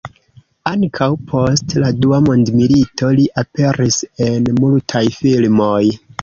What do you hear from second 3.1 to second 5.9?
li aperis en multaj filmoj.